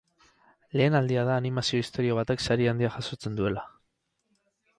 Lehen 0.79 0.95
aldia 0.99 1.25
da 1.27 1.35
animazio-istorio 1.41 2.17
batek 2.21 2.43
sari 2.47 2.71
handia 2.73 2.91
jasotzen 2.97 3.37
duela. 3.43 3.67